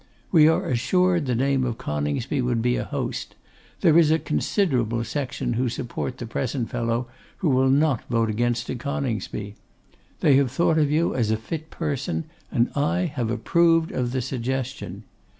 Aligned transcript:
We 0.31 0.47
are 0.47 0.65
assured 0.67 1.27
the 1.27 1.35
name 1.35 1.63
of 1.63 1.77
Coningsby 1.77 2.41
would 2.41 2.59
be 2.59 2.75
a 2.75 2.83
host; 2.85 3.35
there 3.81 3.99
is 3.99 4.09
a 4.09 4.17
considerable 4.17 5.03
section 5.03 5.53
who 5.53 5.69
support 5.69 6.17
the 6.17 6.25
present 6.25 6.71
fellow 6.71 7.05
who 7.37 7.49
will 7.51 7.69
not 7.69 8.05
vote 8.09 8.27
against 8.27 8.67
a 8.71 8.75
Coningsby. 8.75 9.53
They 10.21 10.37
have 10.37 10.49
thought 10.49 10.79
of 10.79 10.89
you 10.89 11.13
as 11.13 11.29
a 11.29 11.37
fit 11.37 11.69
person, 11.69 12.23
and 12.51 12.71
I 12.75 13.01
have 13.13 13.29
approved 13.29 13.91
of 13.91 14.11
the 14.11 14.23
suggestion. 14.23 15.03